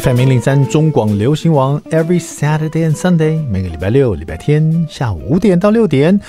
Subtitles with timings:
[0.00, 6.20] FM 零零三中广流行网，Every Saturday and Sunday，每个礼拜六、礼拜天下午五点到六点，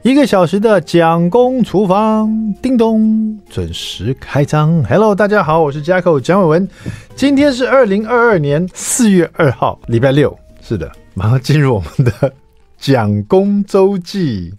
[0.00, 4.82] 一个小时的蒋公厨房，叮咚，准时开张。
[4.84, 6.68] Hello，大家好，我是 Jacko 蒋伟文，
[7.14, 12.32] 今天是二零二二年四月二号，礼拜六，是的，马上进入我们的
[12.78, 14.54] 蒋公周记。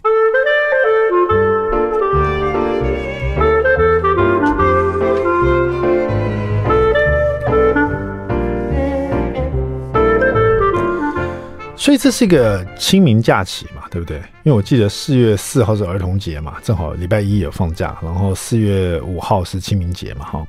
[11.82, 14.18] 所以这是一个清明假期嘛，对不对？
[14.44, 20.46] 因为我记得四月四号是儿童节嘛，正好礼拜一有放假，然后四月五号是清明节嘛，哈。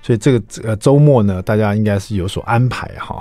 [0.00, 3.20] 所以这个呃周末呢，大家应该是有所安排哈。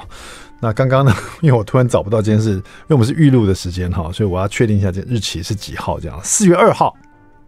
[0.59, 6.95] 那刚刚呢， 因为我突然找不到这件事，因为我们是预录的时间哈，所以我要确定一下这日期是几号，这样四月二号，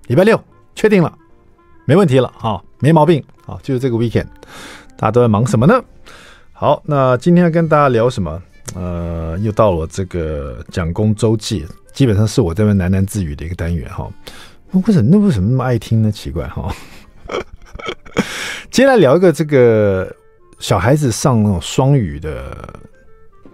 [0.08, 0.44] 礼拜六，
[0.74, 1.14] 确定了，
[1.86, 4.26] 没问题了哈，没毛病啊，就是这个 weekend，
[4.98, 5.80] 大家都在忙什么呢？
[6.54, 8.42] 好，那今天要跟大家聊什么？
[8.76, 14.08] 呃，又到了这个蒋公周记，基本上是我这边喃喃自语的一个单元哈。
[14.72, 16.12] 为什么那为什么那么爱听呢？
[16.12, 16.74] 奇怪哈。
[18.70, 20.14] 接下来聊一个这个
[20.60, 22.68] 小孩子上那种双语的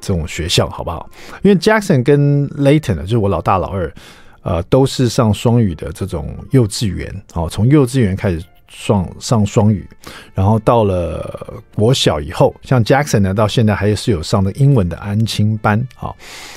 [0.01, 1.09] 这种学校好不好？
[1.41, 3.93] 因为 Jackson 跟 Layton 呢，就是我老大老二，
[4.41, 8.43] 呃，都是上双语的这种幼稚园哦，从幼稚园开始。
[8.75, 9.87] 上上双语，
[10.33, 16.11] 然后到了国小以后，像 Jackson 呢，到现在还是有上的英文的安亲班啊，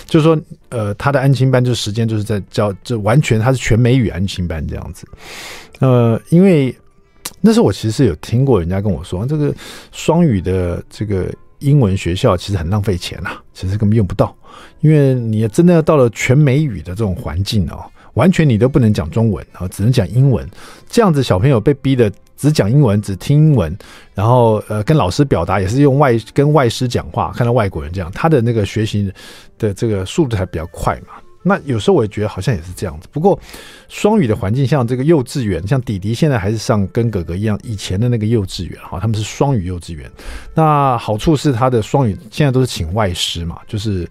[0.06, 0.36] 就是说，
[0.70, 5.06] 呃，他的安亲班就是时间就是在教，就完全他是全美语安亲班这样子。
[5.80, 6.74] 呃，因为
[7.40, 9.54] 那时候我其实有听过人家跟我说，这个
[9.92, 14.34] 双语的这个英文学校其实很浪费钱呐，其实根本用不到，
[14.80, 17.84] 因为你真的要到了全美语的这种环境哦。
[18.16, 20.46] 完全你都不能讲中文啊，只能讲英文。
[20.88, 23.76] 这样子小朋友被逼的只讲英文，只听英文，
[24.14, 29.12] 然后呃跟老师表达也是用外跟外师讲话，看到外国人这样，他的那个学习
[29.58, 31.14] 的这个速度还比较快嘛。
[31.42, 33.06] 那有时候我也觉得好像也是这样子。
[33.12, 33.38] 不过
[33.88, 40.10] 双语的环境，像这个幼稚园，像弟弟现在还是上跟哥哥一样以前的那个幼稚园哈，他们是双语幼稚园。
[40.54, 44.08] 那好处是他的双语现在都是请外师嘛，就是。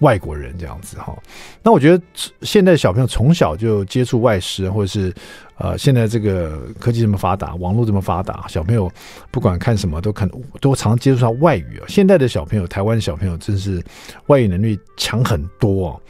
[0.00, 1.16] 外国人这样子哈，
[1.62, 2.02] 那我觉得
[2.42, 5.12] 现在小朋友从小就接触外师，或者是
[5.56, 8.90] 呃，现在这个科技这么发达，网络这么发达，小朋友
[9.30, 11.84] 不管看什么都看，都常接触到外语啊。
[11.88, 13.82] 现在的小朋友，台湾的小朋友真是
[14.26, 16.00] 外语能力强很多啊，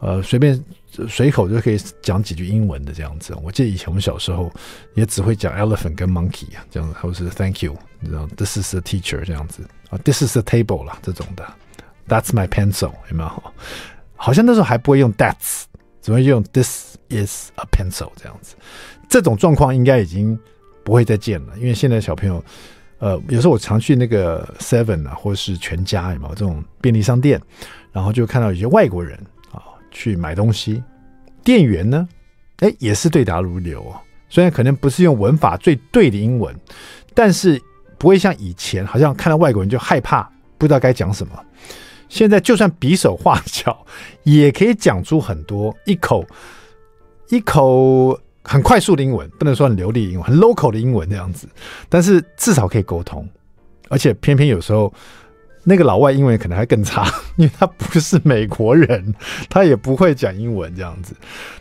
[0.00, 0.62] 呃，随便
[1.08, 3.34] 随口就可以讲几句英文的这样子。
[3.42, 4.52] 我记得以前我们小时候
[4.92, 11.46] 也只会讲 elephant 跟 monkey 啊，这样子，或是 thank you，然后，this is the teacher 这样子啊，this is the table 啦这种的。
[12.08, 13.42] That's my pencil，有没有？
[14.16, 15.64] 好像那时候还不会用 that's，
[16.02, 18.56] 只会用 this is a pencil 这样子。
[19.08, 20.38] 这种状况应该已经
[20.82, 22.44] 不会再见了，因为现在小朋友，
[22.98, 27.40] 呃，有时候我常去那个 Seven 啊，或是全家，有没有这种便利商店？
[27.92, 29.18] 然后就看到有些外国人
[29.52, 30.82] 啊去买东西，
[31.44, 32.08] 店员呢，
[32.58, 33.96] 哎，也是对答如流哦。
[34.28, 36.54] 虽然可能不是用文法最对的英文，
[37.14, 37.60] 但是
[37.96, 41.44] 不会像以前，好像看到外国人就害怕，不知道该讲什么。
[42.08, 43.84] 现在就算比手画脚，
[44.22, 46.24] 也可以讲出很多一口
[47.28, 51.46] 一口很快速的英文，不能说很流利的英文，很 local 的英文这样子。
[51.88, 53.28] 但是至少可以沟通，
[53.88, 54.92] 而且偏偏有时候
[55.64, 59.14] 那个老外英文可能还更差，因为他不是美国人，
[59.50, 61.14] 他也不会讲英文这样子。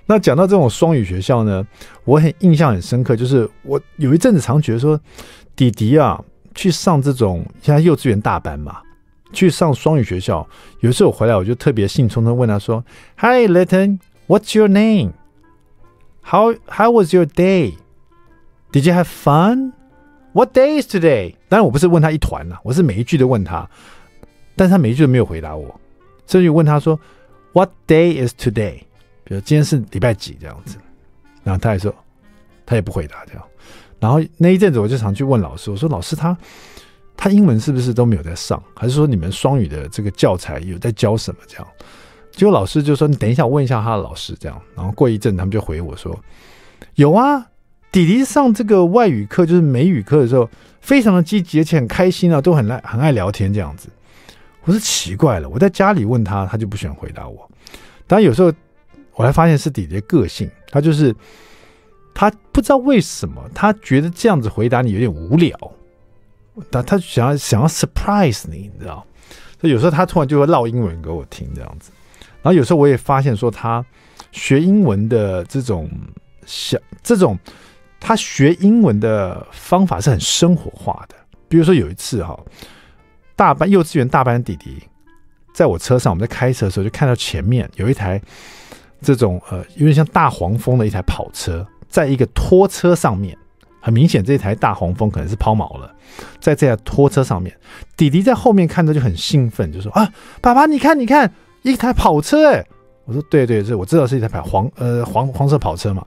[0.06, 1.66] 那讲到这种双语学校呢，
[2.06, 4.97] 我很印象很深刻，就是我有一阵子常觉得说，
[5.57, 6.24] 弟弟啊
[6.56, 8.78] 去上这种现在幼稚园大班嘛。
[9.33, 10.47] 去上双语学校，
[10.79, 12.83] 有时候我回来我就特别兴冲冲问他说
[13.17, 15.11] ：“Hi, Layton, what's your name?
[16.23, 17.75] How how was your day?
[18.71, 19.73] Did you have fun?
[20.33, 23.69] What day is today?” 当然我不是问他一团了，我是每一句都问他，
[24.55, 25.79] 但是他每一句都没有回答我，
[26.25, 26.99] 所以问他说
[27.53, 28.81] ：“What day is today？”
[29.23, 30.77] 比如今天是礼拜几这样子，
[31.44, 31.94] 然后他还说
[32.65, 33.44] 他也不回答这样，
[33.99, 36.38] 然后那一阵子我就常去问老师，我说：“老师。”他
[37.17, 38.62] 他英文是不是都没有在上？
[38.75, 41.39] 还是说你们双语的这个教材有在教什么？
[41.47, 41.68] 这样，
[42.31, 46.18] 结果老师就说：“你等一下，我问一下他的老师。”这样，然后过一阵，他们就回我说
[46.95, 47.47] ：“有啊，
[47.92, 50.47] 弟弟上这个外语课，就是美语课的时候，
[50.80, 53.89] 非常的积极，而且很开心啊，都很爱很爱聊天这样子。”
[54.63, 57.50] 我说奇怪了，我在家里问他，他就不喜欢回答我。
[58.06, 58.53] 当然有时候
[59.15, 61.15] 我还发现是弟弟的个性，他就是
[62.13, 65.57] 他不知道为什么，他觉得这样子回答你有点无聊。
[66.69, 69.06] 但他想要想要 surprise 你，你知道？
[69.59, 71.92] 所以有时候他突然就会唠英文给我听这样子。
[72.42, 73.83] 然后有时候我也发现说，他
[74.31, 75.89] 学英文的这种
[76.45, 77.38] 小这种
[78.00, 81.15] 他学英文的方法是很生活化的。
[81.48, 82.39] 比如说有一次哈，
[83.36, 84.77] 大班幼稚园大班弟弟
[85.54, 88.21] 在我车上，我们在开车的时候就看到前面有一台
[89.01, 93.36] 这种呃有点像大黄蜂的一台跑车，在一个拖车上面，
[93.79, 95.94] 很明显这台大黄蜂可能是抛锚了，
[96.39, 97.56] 在这台拖车上面，
[97.95, 101.31] 弟弟在后面看着就很兴奋，就说啊，爸爸你看你看
[101.62, 102.65] 一台跑车哎，
[103.06, 106.06] 我说对对对，我知道是一台跑黄呃黄黄色跑车嘛，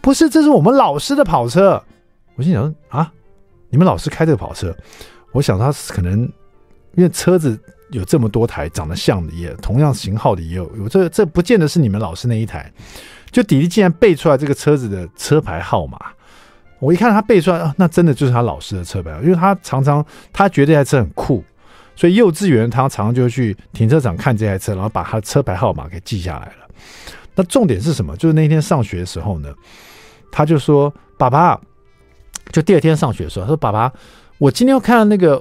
[0.00, 1.82] 不是，这是我们老师的跑车，
[2.36, 3.12] 我心想啊。
[3.74, 4.76] 你们老师开这个跑车，
[5.32, 6.20] 我想他可能
[6.94, 7.58] 因为车子
[7.90, 12.70] 有这么多台，长得像的也同样型号的也有，有这这不见得是你们老师那一台。
[13.30, 15.98] 就弟弟竟然背出来这个车子的车牌号码，
[16.82, 21.44] 我一看他背出来，啊，那真的就是他老师的车牌，因为他常常他觉得这台车很酷，
[21.94, 26.68] 所以幼稚园他常常就去停车场看这台车，然后把他的车牌号码给记下来了。
[27.36, 28.16] 那重点是什么？
[28.16, 29.48] 就是那天上学的时候呢，
[30.32, 31.58] 他就说：“爸爸。”
[32.50, 33.92] 就第二天上学的时候，他说：“爸爸，
[34.38, 35.40] 我今天又看到那个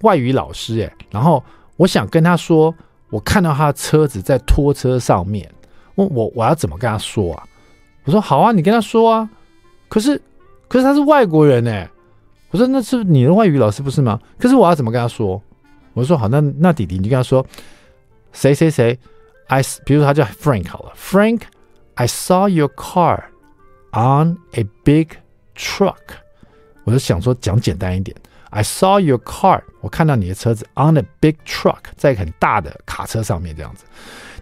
[0.00, 1.42] 外语老师，哎，然后
[1.76, 2.74] 我想跟他说，
[3.10, 5.48] 我看到他的车子在拖车上面，
[5.94, 7.44] 问我我要怎么跟他说啊？”
[8.02, 9.30] 我说：“好啊，你跟他说啊。”
[9.88, 10.20] 可是，
[10.70, 11.86] 可是他是外国人哎。
[12.52, 15.40] 我说：“那是你的外语老师不是吗？”可是我要怎么跟他说？
[15.92, 17.46] 我说：“好，那那弟弟你就跟他说，
[18.32, 18.98] 谁谁谁
[19.46, 23.22] ，I，比如说他叫 Frank 好了，Frank，I saw your car
[23.92, 25.10] on a big
[25.56, 25.94] truck。”
[26.82, 28.16] 我就想说讲简单一点
[28.50, 33.84] ，I saw your car，我看到你的车子 on a big truck，在很大的卡车上面这样子，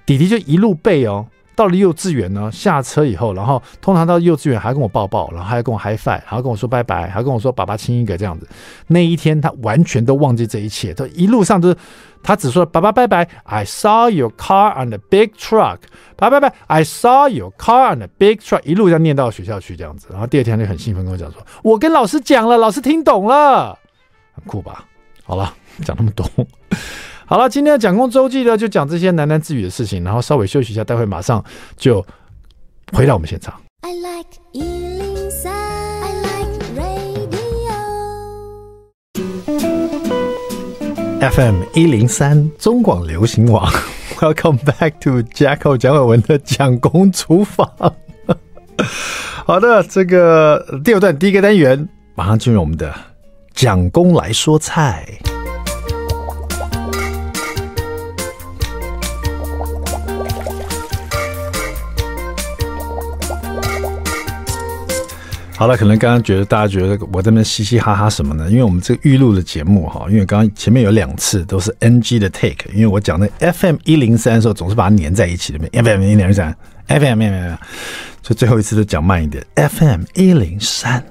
[0.07, 1.27] 弟弟就一路背哦，
[1.59, 8.49] 到了幼稚园呢，下车以后，然后通常到幼稚园还跟我抱抱，然后还要跟我 high five，还要跟我说拜拜，还要跟我说爸爸亲一个这样子。
[8.87, 11.77] 那一天他完全都忘记这一切，他一路上都是。
[12.21, 15.79] 他只说爸爸拜拜，I saw your car on the big truck。
[16.17, 18.61] 爸爸拜拜，I saw your car on the big truck。
[18.65, 23.79] 一路这样念到学校去这样子，然后第二天就很兴奋跟我讲说，我跟老师讲了，老师听懂了，
[24.33, 24.85] 很酷吧？
[25.25, 25.55] 好了，
[25.85, 26.27] 讲那么多，
[27.31, 31.45] 好了，今天的蒋公周记呢，就讲这些喃喃自语的事情，然后稍微休息一下，待会马上
[31.77, 32.03] 就
[32.95, 33.53] 回到我们现场。
[33.83, 34.27] I like
[41.21, 43.71] FM 一零三中广流行网，
[44.17, 47.71] Welcome back to Jacko 蒋伟文的蒋公厨房。
[49.45, 52.95] 好的，这个第二段第一个单元，马上进入我们的
[53.53, 55.07] 蒋公来说菜。
[65.59, 68.49] 好了，可能刚刚觉得大家觉得我这边嘻嘻哈哈什么呢？
[68.49, 76.57] 因为我们这个预录的节目哈，因为刚刚前面有两次都是 NG 的 take，因为我讲那 FM 一零三的时候总是把它粘在一起的，FM 一零三
[76.87, 77.59] ，FM 一零三，
[78.23, 81.05] 所以最后一次都讲慢一点，FM 一零三，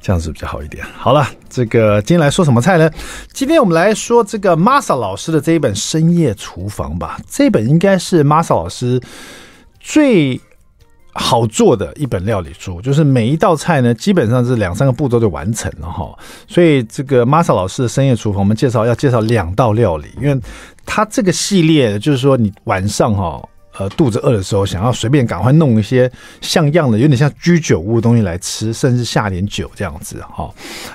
[0.00, 0.86] 这样子比较好一点。
[0.96, 2.88] 好了，这个今天来说什么菜呢？
[3.32, 7.18] 今天我们来说这个 Masa 老师的这一本《深夜厨房》吧。
[7.28, 9.02] 这本应该是 Masa 老师
[9.80, 10.40] 最。
[11.18, 16.16] 好做的一本料理书，就是每一道菜呢，基本上是两三个步骤就完成了哈。
[16.46, 20.40] 所以这个 Masa 老师的深夜厨房，我们介绍要介绍两道料理，因为
[20.84, 23.42] 它这个系列就是说你晚上哈。
[23.78, 30.50] 呃，肚子饿的时候，想要随便赶快弄一些像样的，有点像居酒屋的东西来吃，甚至下点酒这样子哈。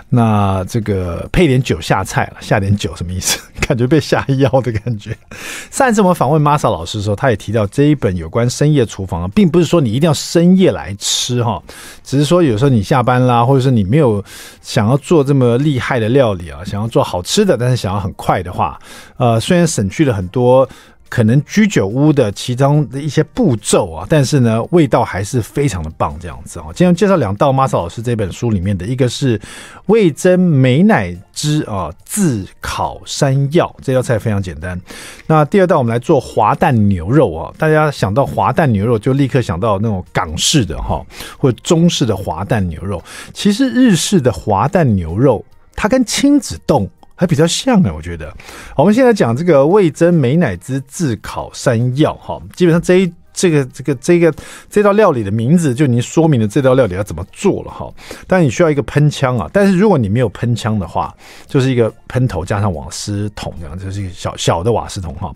[0.09, 3.39] 那这个配点酒下菜了，下点酒什么意思？
[3.67, 5.15] 感觉被下药的感觉。
[5.69, 11.61] 上一次我们访问 Masa 老师的时候，他也提到这一本有关深夜厨房，并不是说你一定要深夜来吃哈，
[12.03, 14.23] 只是说有时候你下班啦，或者是你没有
[14.61, 18.79] 想要做这么厉害的料理啊，想要做好吃的，但是想要很快的话，
[19.17, 20.67] 呃，虽然省去了很多。
[21.11, 26.67] 可能居酒屋的其中的一些步骤啊，但是呢，味道还是非常的棒，这样子啊。
[26.73, 29.37] 今天介绍两道 m a s 老师这本书里面的一个是
[29.87, 34.79] 味噌美乃滋啊自烤山药，这道菜非常简单。
[35.27, 41.05] 那第二道我们来做滑蛋牛肉啊，大家想到滑蛋牛肉就立刻想到那种港式的哈，
[41.37, 43.03] 或者中式的滑蛋牛肉。
[43.33, 45.43] 其实日式的滑蛋牛肉，
[45.75, 46.89] 它跟亲子冻。
[47.21, 48.35] 还比较像哎，我觉得。
[48.75, 54.33] 我们现在讲这个味噌美乃滋炙烤山药哈，基本上这一这个这个这个
[54.71, 57.87] 这道料理的名字就已经说明了这道料理要怎么做了哈。
[58.25, 65.31] 但你需要一个喷枪啊，但是如果你没有喷枪的话，就是一个喷头加上瓦斯桶这样，就是一个小小的瓦斯桶哈。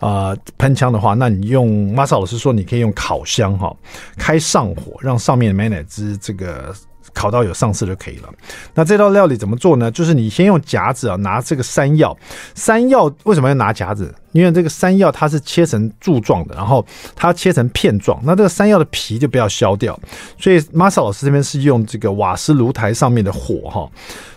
[0.00, 3.72] 啊，喷枪的话，那你用 Masa 老师说你可以用烤箱哈，
[4.18, 6.74] 开上火，让上面的美乃滋这个。
[7.12, 8.28] 烤到有上色就可以了。
[8.74, 9.90] 那这道料理怎么做呢？
[9.90, 12.16] 就是你先用夹子啊，拿这个山药。
[12.54, 14.14] 山药为什么要拿夹子？
[14.32, 18.18] 因为这个山药它是切成柱状的，然后它切成片状。
[18.24, 19.98] 那这个山药的皮就不要削掉。
[20.38, 23.90] 所以 Masa 老师这边是用这个瓦斯炉台上面的火哈，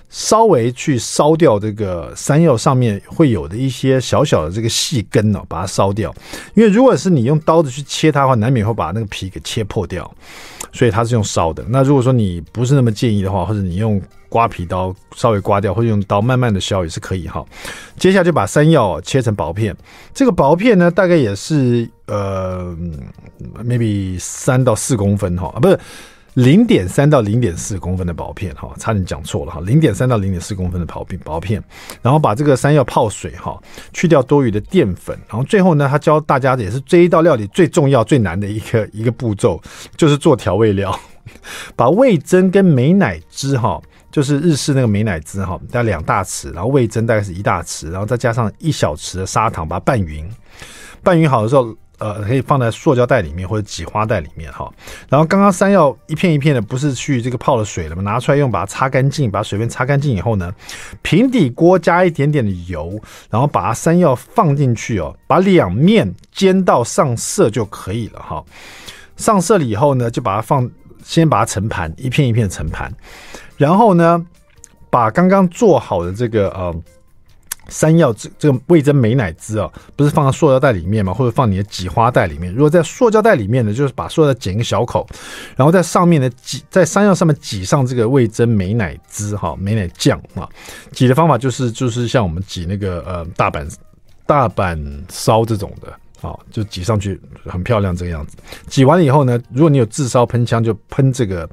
[0.09, 6.13] 稍微去烧掉这个山药上面会有的一些小小的这个细根哦，把它烧掉。
[6.55, 10.13] 因为如果是你用刀子去切它的话，难免会把那个皮给切破掉，
[10.75, 11.63] 所以它是用烧的。
[11.69, 17.43] 那如果说你不是那么建议的话，或者你用刮皮刀稍微刮掉，或者用刀慢慢的削也是可以哈。
[17.97, 19.73] 接下来就把山药切成薄片，
[20.13, 22.75] 这个薄片呢大概也是呃
[23.63, 25.79] ，maybe 三到四公分哈，啊不是。
[26.35, 31.63] 零点三到零点四公分的薄片，哈，差点讲错了哈，零点三到零点四公分的薄片，薄片，
[32.01, 33.57] 然后把这个山药泡水，哈，
[33.93, 39.61] 去掉多余的淀粉，然后最后呢，他教大家的也是这一道料理最重要、最难的一个一个步骤，
[39.95, 40.97] 就是做调味料，
[41.75, 50.29] 把味噌跟美乃滋，哈，就是日式那个美乃滋，哈，大概两大匙，然后味噌大概是一大匙，然后再加上一小匙的砂糖，把它拌匀，
[51.01, 51.73] 拌匀好的时候。
[51.97, 54.71] 呃，可以放在塑胶袋里面或者挤花袋里面哈。
[55.09, 58.01] 然后刚刚山药一片一片的，不是去这个泡了水了吗？
[58.01, 60.53] 拿出来用，把它擦干净，把水分擦干净以后呢，
[61.01, 62.99] 平底锅加一点点的油，
[63.29, 68.43] 然后把它山药放进去哦，把两面煎到上色就可以了哈。
[69.15, 70.69] 上色了以后呢，就把它放，
[71.03, 72.93] 先把它盛盘，一片一片盛盘，
[73.57, 74.25] 然后呢，
[74.89, 76.75] 把刚刚做好的这个呃。
[77.69, 81.13] 山药这这个味噌美乃滋啊，不是放在塑料袋里面吗？
[81.13, 82.53] 或者放你的挤花袋里面？
[82.53, 85.07] 如果在塑胶袋里面呢，就是把塑料袋剪一个小口，
[85.55, 90.47] 然后在上面呢挤，在山药上面挤上这个味噌美乃滋哈，美乃酱啊。
[90.91, 93.67] 挤的方法就是就是像我们挤那个呃大阪
[94.25, 94.77] 大阪
[95.09, 98.37] 烧这种的啊，就挤上去很漂亮这个样子。
[98.67, 101.49] 挤完了以后呢，如果你有自烧喷枪，就喷这个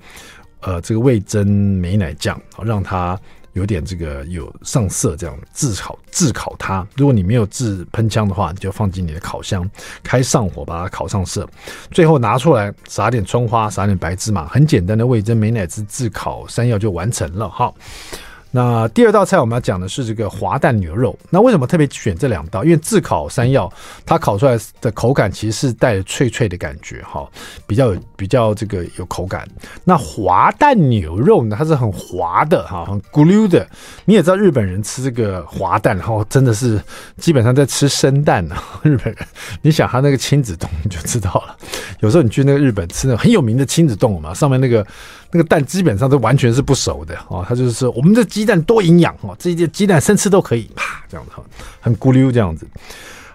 [0.61, 3.19] 呃这个味噌美奶酱，好让它。
[3.52, 6.87] 有点这个有上色，这样炙烤炙烤它。
[6.97, 9.68] 如果你没有炙喷枪的话，你就放进你的烤箱，
[10.02, 11.49] 开上火把它烤上色。
[11.90, 17.73] 最后拿出来撒点葱花，撒点白芝麻，很简单的味增美乃滋炙烤山药就完成了哈。
[18.54, 21.18] 那第二道菜我们要讲的是这个滑蛋牛肉。
[21.30, 22.62] 那为什么特别选这两道？
[22.62, 23.73] 因为炙烤山药
[24.04, 27.26] 它烤出来的口感其实是带脆脆的感觉，哈，
[27.66, 29.49] 比较有比较这个有口感。
[29.85, 33.66] 那滑蛋牛肉呢，它是很滑的，哈，很咕噜的。
[34.04, 36.78] 你也知道日本人吃这个滑蛋，然后真的是
[37.16, 38.54] 基本上在吃生蛋呢。
[38.85, 39.26] 日本人，
[39.62, 41.56] 你想他那个亲子丼你就知道了。
[42.00, 44.87] 有时候你去那个日本吃那个很有名的亲子丼嘛，上面那个。
[45.33, 51.43] 那个蛋基本上都完全是不熟的哦，它就是说我们这鸡蛋多营养哦，这些鸡蛋生吃都可以，啪这样子哈，
[51.81, 52.67] 很咕溜这样子。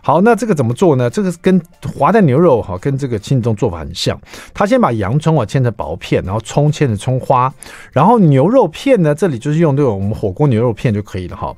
[0.01, 1.09] 好，那这个怎么做呢？
[1.09, 1.61] 这个跟
[1.97, 4.17] 滑蛋牛肉哈，跟这个亲子丼做法很像。
[4.53, 7.53] 他先把洋葱啊切成薄片，然后葱切成葱花，
[7.91, 11.53] 然后牛肉片呢，这里就是用这种我们火锅牛肉片就可以了哈。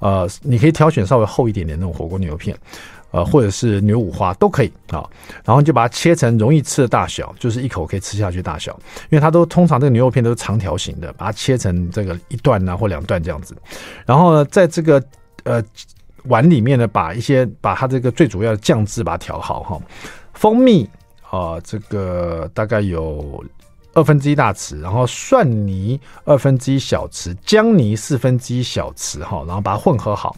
[0.00, 2.54] 呃，你可以挑选稍微厚一点点那种火锅牛肉片。
[3.16, 5.08] 呃，或者是牛五花都可以啊，
[5.42, 13.56] 然后就把它切成容易吃的大小，就是一口可以吃下去大小，因为它都通常这个牛肉片都是长条形的，把它切成这个一段啊或两段这样子，
[14.04, 15.02] 然后呢，在这个
[15.44, 15.64] 呃
[16.24, 19.80] 碗里面呢，把一些把它这个最主要的酱汁把它调好哈，
[20.34, 20.86] 蜂蜜
[21.30, 23.42] 啊、这个大概有
[23.94, 30.36] 二分之一大匙，然后蒜泥二分之一小匙，姜泥四分之一小匙哈，然后把它混合好。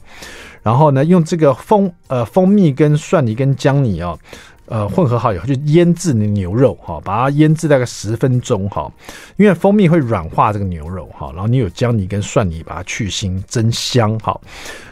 [0.69, 4.19] 然后呢，用这个蜂呃蜂蜜跟蒜泥跟姜泥、哦，
[4.67, 8.93] 呃混合好以后，就腌制你牛肉哈、把它腌制大概十分钟哈、
[9.39, 14.39] 因为蜂蜜会软化这个牛肉哈、然后你有姜泥跟蒜泥把它去腥增香哈。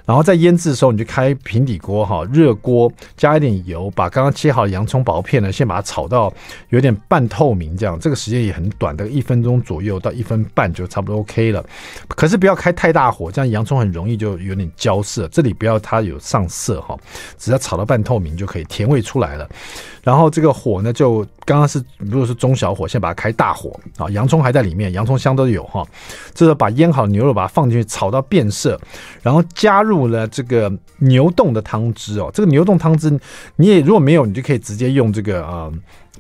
[0.07, 6.33] 然后在腌制的时候，你就开平底锅哈，热锅加一点油，把刚刚切好的洋葱薄片呢，先把它炒到
[6.69, 11.63] 有点半透明，这样这个时间也很短，大概一分钟左右到一分半就差不多 OK 了。
[12.09, 15.27] 可是不要开太大火，这样洋葱很容易就有点焦色。
[15.29, 16.97] 这里不要它有上色哈，
[17.37, 19.49] 只要炒到半透明就可以，甜味出来了。
[20.03, 25.85] 然后这个火呢，就刚刚是如果是中小火，先把它开大火啊，洋葱还在里面，洋葱香都有哈。
[26.33, 28.81] 这时候把腌好的牛肉把它放进去炒到变色，
[29.21, 32.29] 然后加入了这个牛冻的汤汁哦。
[32.35, 33.09] 这个牛冻汤汁
[33.55, 35.71] 你也如果没有，你就可以直接用这个啊，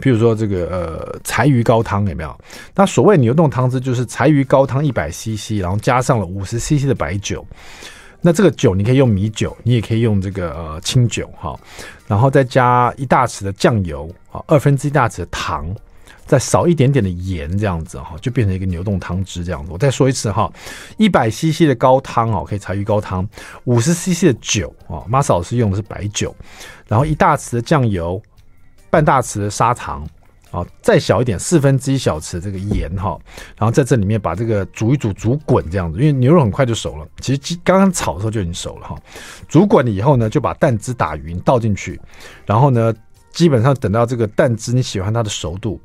[0.00, 2.38] 譬如说这个呃柴鱼高汤有没有？
[2.75, 7.45] 那所谓牛冻汤汁就是柴鱼高汤一百 CC，然后加上了五十 CC 的白酒。
[8.23, 11.54] 那这个酒你可以用米酒，你也可以用这个呃清酒哈，
[12.09, 15.73] 然后再加一大匙的酱油啊，二分之一大匙的糖，
[16.26, 19.71] 再少一点点的盐，这样子哈，就变成一个牛冻汤汁这样子。
[19.73, 20.52] 我再说一次哈，
[20.99, 23.26] 一百 CC 的高汤哦，可以柴鱼高汤，
[23.64, 26.35] 五十 CC 的酒啊马嫂是用的是白酒，
[26.88, 28.21] 然后一大匙的酱油，
[28.90, 30.06] 半大匙的砂糖。
[30.52, 33.18] 啊，再小一点，四分之一小匙这个盐哈，
[33.59, 37.06] 然后在这里面把这个煮一煮，煮滚这样子，因为牛肉很快就熟了。
[37.21, 38.97] 其实刚刚炒的时候就已经熟了哈。
[39.49, 42.00] 煮滚了以后呢，就把蛋汁打匀倒进去，
[42.47, 42.95] 然后呢，
[43.33, 45.78] 基本上等到这个蛋汁你喜欢它的熟度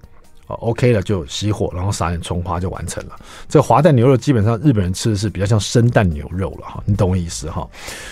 [0.60, 3.15] OK 了就熄火，然后撒点葱花就完成了。
[3.48, 7.67] 这滑蛋牛肉基本上日本人吃的是比较像生蛋牛肉了哈，你懂我意思哈？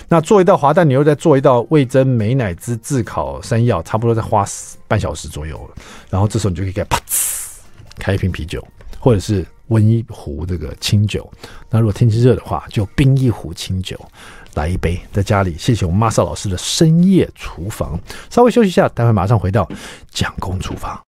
[0.08, 4.46] 那做一道滑蛋牛肉，再做一道味噌美乃滋炙烤山药，差不多再花
[4.88, 5.82] 半小时左右了。
[6.10, 7.58] 然后这时候你就可以给啪呲
[7.98, 8.66] 开一瓶啤酒，
[9.00, 11.30] 或者是温一壶这个清酒。
[11.70, 14.00] 那如果天气热的话，就冰一壶清酒。
[14.56, 15.56] 来一杯，在家里。
[15.60, 17.98] 谢谢我们玛莎老师的深夜厨房。
[18.32, 19.70] 稍微休息一下，待会马上回到
[20.10, 21.00] 蒋公厨房。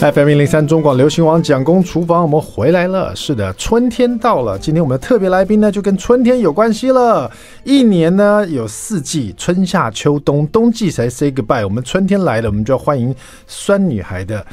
[0.00, 3.14] FM 零零三中广流行网蒋公厨房，我们回来了。
[3.16, 4.56] 是的，春天到了。
[4.56, 7.28] 今天我们的特别来宾呢，就跟春天有关系了。
[7.64, 11.64] 一年呢有四季，春夏秋冬，冬季才 say goodbye。
[11.64, 13.12] 我们春天来了，我们就要欢迎
[13.48, 14.46] 酸女孩的。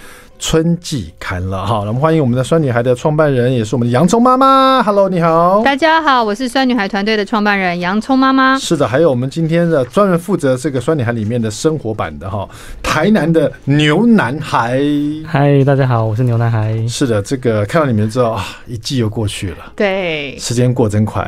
[0.47, 4.79] 春季刊了哈，我们欢迎我们的酸女孩的创办人，也是我们的洋葱妈妈。
[4.83, 8.55] Hello，你好，大家好，我是酸女孩团队的创办人洋葱妈妈。
[8.59, 12.47] 是的，还有我们今天的专门负责这个酸女孩里面的生活版的哈，
[12.83, 14.79] 台南的牛男孩。
[15.25, 16.87] 嗨，大家好，我是牛男孩。
[16.87, 21.27] 是的，这个看到你们之后啊，一季又过去了，对，时间过真快。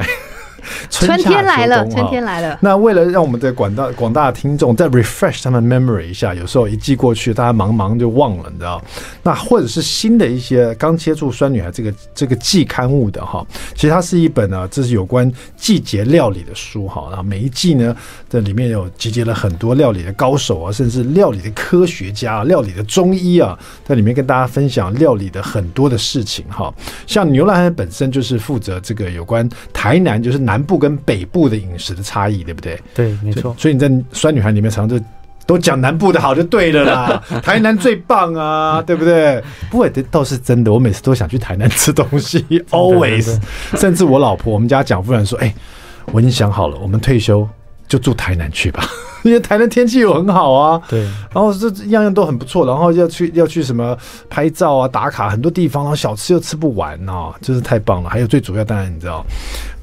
[0.89, 2.57] 春天来了，春天来了。
[2.61, 8.83] 那为了让我们的广大广大的听众再 refresh 他们 memory 一下，有时候一季过去，大家忙忙就忘了，你知道？
[9.23, 13.45] 那或者是新的一些刚接触酸女孩这个这个季刊物的哈，
[13.75, 17.05] 其实它是一本呢，这是有关季节料理的书哈。
[17.09, 17.95] 然后每一季呢，
[18.29, 26.73] 这里面有集结了很多料理的高手啊，甚至料理的科学家、料理的中医啊，在里面跟大家分享料理的很多的事情哈。
[27.05, 30.56] 像牛男孩本身就是负责这个有关台南，就是南。
[30.57, 32.81] 南部跟北部的饮食的差异，对不对？
[32.95, 33.55] 对，没错。
[33.59, 35.05] 所以你在酸女孩里面常常都
[35.45, 39.39] 都讲南部的好就对了啦， 台南最棒啊，对不对？
[39.69, 43.39] 不过这倒是真的，我每次都想去台南吃东西， always。
[43.75, 45.53] 甚至我老婆，我们家蒋夫人说：“哎，
[46.11, 47.47] 我已经想好了，我们退休
[47.87, 48.83] 就住台南去吧，
[49.23, 51.03] 因为台南天气又很好啊。”对。
[51.31, 53.95] 然后这样样都很不错，然后要去要去什么
[54.29, 58.09] 拍照啊、打卡很多地方，然后小吃又吃不完哦，真是太棒了。
[58.09, 59.23] 还有最主要，当然你知道。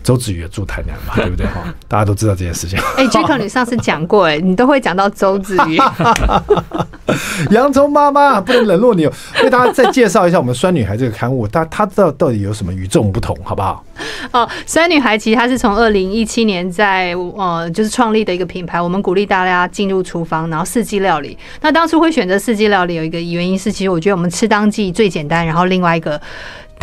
[0.04, 1.64] 周子瑜也住台南嘛，对不对哈？
[1.88, 2.78] 大家都知道这件事情。
[2.96, 5.78] 哎，Jaco，你上次讲过，哎，你都会讲到周子瑜。
[7.50, 9.06] 洋葱妈妈不能冷落你，
[9.42, 13.82] 为大家再介绍一下我们酸女孩这个刊物，它它到到底有什么与众不同，好不好？
[14.32, 21.38] 哦，酸女孩其实它是从二零一七年在呃就是创立的一个品牌，我们鼓励大家进入厨房，然后四季料理。
[21.62, 26.20] 那当初会选择四季料理有一个原因是，其实我觉得我们吃当季最简单，然后另外一个。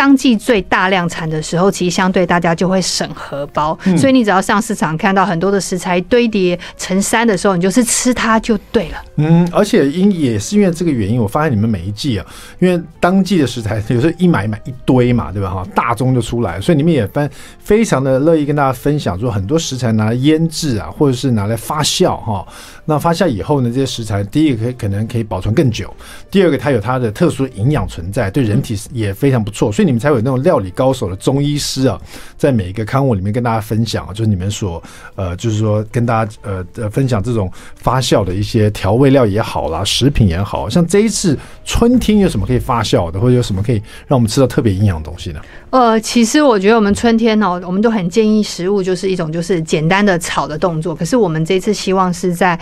[0.02, 8.98] 当季最大量产的时候，其实相对大家就会省荷包，所以你只要上市场看到很多的食材堆叠成山的时候，你就是吃它就对了。
[9.18, 12.26] 嗯，而且因也是因为这个原因，我发现你们每一季啊，
[12.58, 15.52] 因为当季的食材有时候一买一买一堆嘛，对吧？
[15.52, 22.44] 哈，大宗就出来，所以你们也分非常的乐意跟大家分享，说很多食材拿来腌制啊，或者是拿来发酵哈。
[22.92, 25.90] 那发酵以后呢，这些食材第一个可以可能可以保存更久，
[26.30, 31.98] 第二个它有它的特殊营养存在，对人体也非常不错，所以你们才有那种料理高手的中医师啊，
[32.36, 34.84] 在每一个刊物里面跟大家分享啊，就是你们所
[35.16, 45.40] 呃，就是说跟大家呃呃分享这种发酵的一些调味料也好啦，食品也好像这一次春天有什么可以发酵的，或者有什么可以让我们吃到特别营养的东西呢？
[45.70, 52.60] 呃，其实我觉得我们春天哦，我们都很建议食物就是一种就是简单的炒的动作，可是我们这次希望是在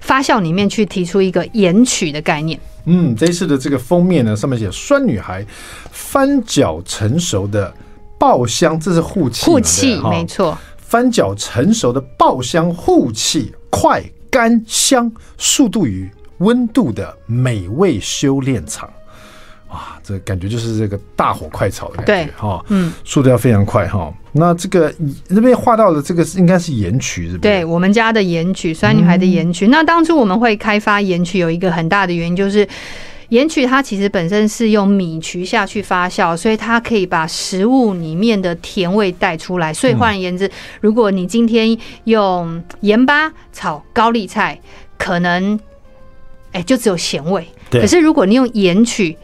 [0.00, 2.58] 发酵里面去提出一个盐曲的概念。
[2.86, 5.44] 嗯，这一次的这个封面呢，上面写“酸女孩
[5.92, 7.72] 翻搅成熟的
[8.18, 10.56] 爆香”，这是护气，护气没错。
[10.78, 18.90] 翻搅成熟的爆香护气，快、干、香，速度与温度的美味修炼场。
[19.70, 24.12] 哇，这感觉就是这个大火快炒的感觉哈，嗯，速度要非常快哈。
[24.32, 24.92] 那这个
[25.28, 27.38] 这边画到的这个是应该是盐曲，是不是？
[27.38, 29.68] 对，我们家的盐曲，酸女孩的盐曲。
[29.68, 32.66] 那当初我们会开发盐曲，有一个很大的原因就是，
[33.28, 39.72] 盐曲它其实本身是用米曲下去发酵，所以它可以把食物里面的甜味带出来。
[39.72, 44.60] 所以换而言之，如果你今天用盐巴炒高丽菜，
[44.98, 45.58] 可能
[46.50, 47.46] 哎就只有咸味。
[47.70, 49.16] 可是如果你用盐曲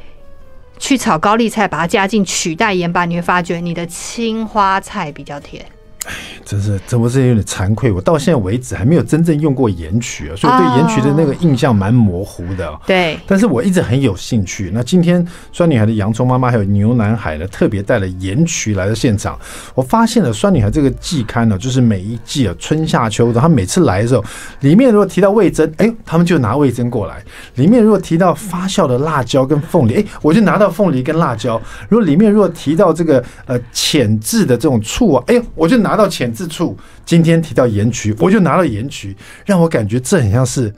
[0.78, 5.64] 去炒高丽菜，把它加进取代盐巴，你会发觉你的青花菜比较甜。
[6.06, 6.12] 哎，
[6.44, 7.90] 真是，怎么是有点惭愧？
[7.90, 12.72] 我到现在为止还没有真正用过盐曲啊，所以对盐曲的那个印象蛮模糊的。
[12.86, 14.70] 对，但是我一直很有兴趣。
[14.72, 19.36] 那今天酸女孩的洋葱妈妈还有牛男孩呢，特别带了盐曲来到现场。
[19.74, 24.24] 我发现了酸女孩这个季刊呢，就是每一季啊，春夏秋冬，他每次来的时候，
[24.60, 27.16] 里面如果提到味噌，哎，他们就拿味噌过来；
[27.56, 31.60] 里面如果提到发酵的辣椒跟凤梨，哎，我就拿到凤梨跟辣椒。
[31.88, 35.95] 如果里面如果提到这个呃浅渍的这种醋啊，哎，我就拿。
[35.96, 40.72] 拿到浅渍醋，今天提到盐曲，我就拿到盐曲，让我感觉这很像是。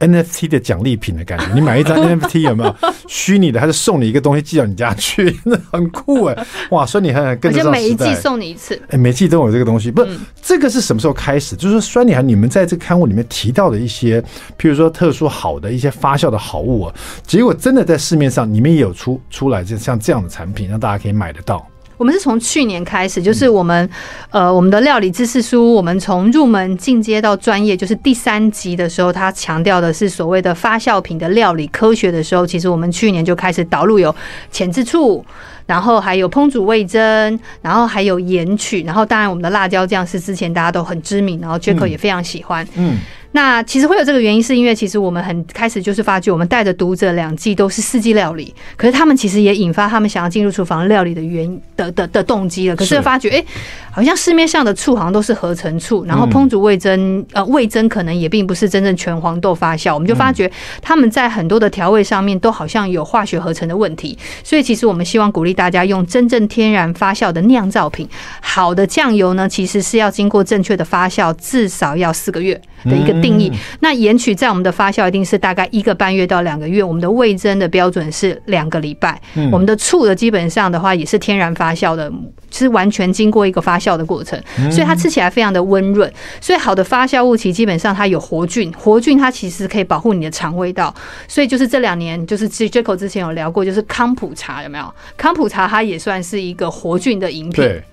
[0.00, 2.76] NFT 的奖励品的感觉，你买一张 NFT 有没有
[3.08, 3.60] 虚拟的？
[3.60, 6.46] 他就送你一个东西寄到你家去， 那很酷哎！
[6.70, 9.92] 哇，酸女孩跟着上时代，每一季送你一次，哎，每季都有这个东西。
[9.92, 11.54] 不是，这个是什么时候开始？
[11.54, 14.20] 就是说，酸女孩，你们在这个刊物里面提到的一些，
[14.58, 21.64] 譬如说特殊好的一些发酵的好物啊，结果真的在市面上，你们也有出出来，就像这样的产品，让大家可以买得到。
[21.96, 23.88] 我们是从去年开始，就是我们
[24.30, 34.14] 呃，我们的料理知识书，我们从入门进阶到专业，就是第三集的时候，它强调的是所谓的发酵品的料理科学的时候，其实我们去年就开始导入有
[34.50, 35.24] 前置醋，
[35.66, 42.98] 然后还有烹煮味增，然后还有盐曲，然后当然我们的辣椒酱是之前大家都很知名，然后 Jaco 也非常喜欢，嗯。
[43.36, 52.76] 那其实会有这个原因，是因为其实我们很开始就是发觉，我们带着读者两季都是四季料理，可是他们其实也引发他们想要进入厨房料理的原因的的的动机了。
[52.76, 53.44] 可是发觉，哎，
[53.94, 59.94] 好像市面上的醋好像都是合成醋，然后烹煮味增，呃，味增可能也并不是真正全黄豆发酵。
[59.94, 60.50] 我们就发觉
[60.82, 64.18] 他们在很多的调味上面都好像有化学合成的问题。
[64.42, 68.08] 所以其实我们希望鼓励大家用真正天然发酵的酿造品。
[68.40, 79.20] 好的酱油呢，其实是要经过正确的发酵，至少要四个月的一个定义，那盐曲在我们的发酵一定是大概一个半月到两个月，我们的味增的标准是两个礼拜，
[79.52, 82.12] 我们的醋的基本上的话也是天然发酵的，
[82.50, 86.10] 是完全经过一个发酵的过程，所以它吃起来非常的温润。
[86.40, 90.94] 所以好的发酵物其实基本上它有活菌，活菌它其实可以保护你的肠胃道。
[91.28, 94.94] 所以就是这两年，就是 Jaco 之前有聊过，就是康普茶有没有？
[95.16, 97.52] 康普茶它也算是一个活菌的饮品。
[97.62, 97.84] 对，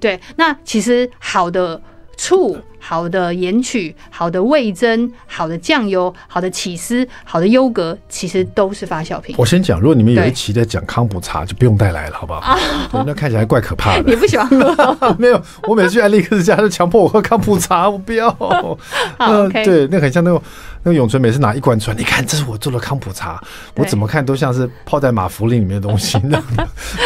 [0.00, 1.80] 对，那其实好的。
[2.18, 2.56] 醋、
[2.88, 9.34] 好的盐曲、好的味增、好的酱油、好的起司、好的优格，其实都是发酵品。
[9.36, 12.38] 我先讲，如果你们有一期在讲康普茶，就不用带来了，好不好？
[12.38, 12.56] 啊，
[13.04, 14.04] 那看起来怪可怕的。
[14.06, 15.12] 你不喜欢喝？
[15.18, 18.28] 没有，我每次去艾利克斯家，都强迫我喝康普茶，我不要。
[19.18, 20.40] 嗯，对，那很像那种。
[20.82, 23.42] 那个永存每次拿一罐出来，你看这是我做的康普茶，
[23.74, 26.16] 我怎么看都像是泡在马福林里面的东西。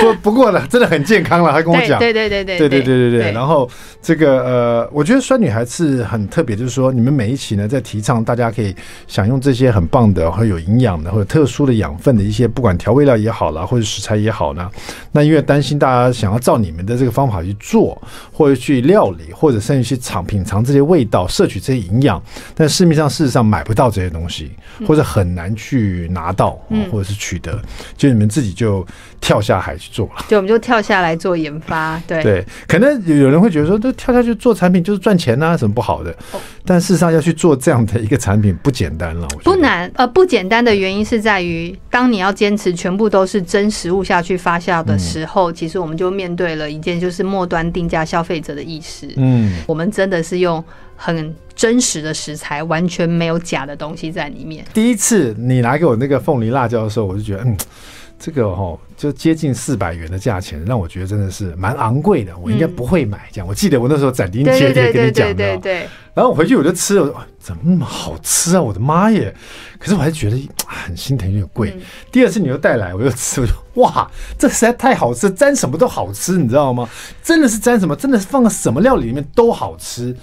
[0.03, 1.51] 不不过呢，真的很健康了。
[1.51, 3.33] 他跟我讲，对对对对对对对对对。
[3.33, 3.67] 然后
[4.03, 8.75] 这个呃，我觉得酸女孩是很特别，就是说你们每一期呢在提倡大家可以
[9.07, 14.69] 享用这些很棒的、很有营养的、或者特殊的养分的一些，不管调味料也好啦，或者食材也好呢。
[15.13, 18.01] 那因为担心大家想要照你们的这个方法去做，
[18.33, 22.21] 或者去料理，或者甚至去尝品尝这些味道，摄取这些营养，
[22.55, 24.51] 但市面上事实上买不到这些东西，
[24.87, 26.59] 或者很难去拿到，
[26.91, 27.61] 或者是取得，
[27.97, 28.85] 就你们自己就
[29.21, 30.25] 跳下海去做了。
[30.29, 32.01] 对，我们就跳下来做研发。
[32.07, 36.15] 对对，可能有人会觉得说，这跳下去做产品就是赚钱呐，什么不好的？
[36.65, 39.29] 但事实上要去做这样的一个产品不简单了。
[39.45, 49.09] 不难，呃，不简单的原因是在于，当你要坚持全部都是真食物下去发酵的时候，其实我们就面对了一件就是末端定价消费者的意识。
[49.17, 50.63] 嗯，我们真的是用。
[51.03, 54.63] 很真实的食材，完全没有假的东西在里面。
[54.75, 57.57] 第一次你拿给我那个凤梨辣椒的时候，我就觉得，嗯，
[58.21, 63.31] 这个哦，就接近四百元的价钱，让我觉得真的是蛮昂贵的，我应该不会买。
[63.33, 65.57] 这样，我记得我那时候斩钉截铁跟你讲的。
[65.57, 65.89] 对。
[66.13, 68.61] 然后我回去我就吃了，怎么那么好吃啊？
[68.61, 69.35] 我的妈耶！
[69.79, 71.75] 可是我还是觉得很心疼，有点贵。
[72.13, 76.87] 第二次你又带来，我又吃，我就哇，这实在太好吃，沾什么都好吃，你知道吗？
[77.23, 80.15] 真的是沾什么，真的是放个什么料理里面都好吃。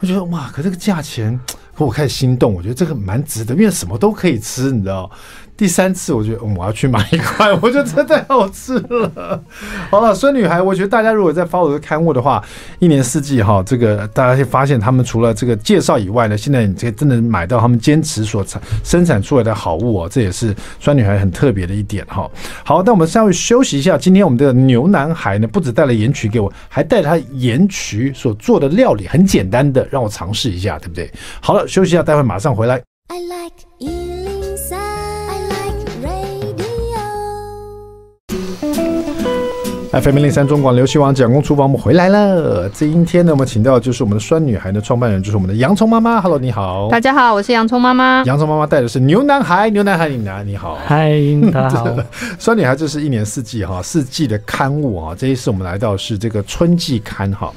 [0.00, 1.38] 我觉得哇，可这个价钱，
[1.74, 2.52] 可我开始心动。
[2.52, 5.10] 我觉得这个蛮值得，因为什么都可以吃，你知道。
[5.60, 9.44] 第三次，我觉得我要去买一块，我觉得真的太好吃了。
[9.90, 12.42] 好了，酸女孩，我觉得大家如果在发我的刊物的话，
[12.78, 22.26] 一年四季哈，这个大家会发现他们除了这个介绍以外呢，现在你这真的买到他们坚持所产生产出来的好物哦，这也是酸女孩很特别的一点哈。
[22.64, 23.98] 好，那我们稍微休息一下。
[23.98, 31.12] 今天我们的牛男孩呢，不止带了盐曲给我，还带他盐曲所做的料理，很简单的，让我尝试一下，对不对？
[31.42, 32.80] 好了，休息一下，待会马上回来。
[33.08, 33.69] I like
[40.00, 42.66] FM 零零三中广流行网蒋公厨房，我们回来了。
[42.70, 46.18] 今天呢，我们请到的就是我们的酸女孩的创办人，就是我们的洋葱妈妈。
[46.18, 46.88] Hello，你好。
[46.90, 48.22] 大家好，我是洋葱妈妈。
[48.24, 50.78] 洋葱妈妈带的是牛男孩，牛男孩你拿你好。
[50.86, 51.20] 嗨，
[51.52, 51.96] 大家好。
[52.40, 55.14] 酸女孩就是一年四季哈，四季的刊物啊。
[55.14, 57.52] 这一次我们来到是这个春季刊哈。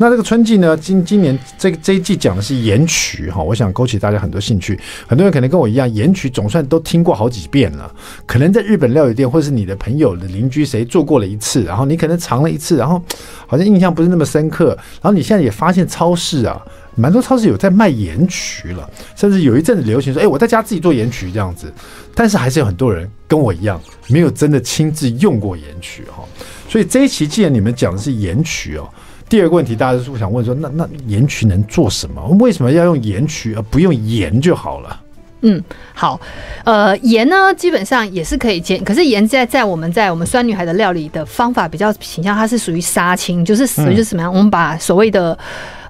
[0.00, 4.78] 那这个春季呢，今今年这个这一季讲的是盐曲哈，我想勾起大家很多兴趣。
[5.08, 7.92] 很多人可能跟我一样，盐曲总算都听过好几遍了。
[8.24, 13.02] 可能在日本料理店，或是你的朋友的邻居谁做过了一次，然后你可能尝了一次，然后
[13.48, 14.68] 好像印象不是那么深刻。
[15.02, 16.62] 然后你现在也发现超市啊，
[16.94, 21.72] 蛮多超市有在卖盐曲了，甚至有一阵子流行说，哎，我在家自己做盐曲这样子。
[22.14, 26.22] 但是还是有很多人跟我一样，没有真的亲自用过盐曲哈。
[26.68, 28.88] 所以这一期既然你们讲的是盐曲哦。
[29.28, 32.26] 第二个问题，大家是想问说，那那盐曲能做什么？
[32.40, 35.00] 为什么要用盐曲而不用盐就好了？
[35.42, 35.62] 嗯，
[35.94, 36.20] 好，
[36.64, 44.32] 呃，盐呢，基本上也是可以煎，可是盐在在我们在我们酸女孩的料理的方法比较倾向，它是属于杀青，就是属于就是什么样？
[44.32, 45.38] 嗯、我们把所谓的。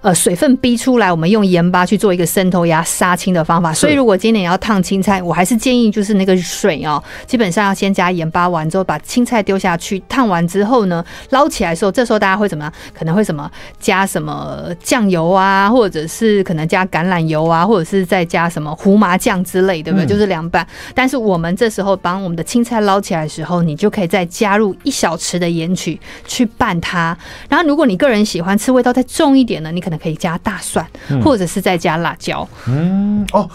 [0.01, 3.73] 呃，水分逼出来，我们用盐巴去做一个渗透压杀青的方法。
[3.73, 12.73] 所以，如果今年要烫青菜，我还是建议就是那个水哦，基本上要先加盐巴，完之后把青菜丢下去，烫完之后呢，捞起来的时候，这时候大家会怎么样？
[12.97, 20.07] 可能会什么加什么酱油啊，或者是可能加橄榄油啊，或者是再加什么胡麻酱之类，对不对？
[20.07, 20.67] 就是凉拌。
[20.95, 27.17] 但是我们这时候帮我们的青菜捞起来的时候，你就可以再加入一小匙的盐曲去拌它。
[27.49, 30.87] 然后，如果你个人喜欢吃味道再重一点呢，你可能可以加大蒜，
[31.23, 32.49] 或者是再加辣椒。
[32.67, 33.49] 嗯，哦，